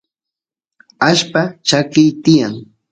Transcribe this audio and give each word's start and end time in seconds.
allpa 1.07 1.41
chakiy 1.67 2.09
tiyan 2.23 2.53